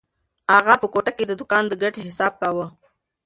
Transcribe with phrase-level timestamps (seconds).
[0.57, 2.67] اغا په کوټه کې د دوکان د ګټې حساب کاوه.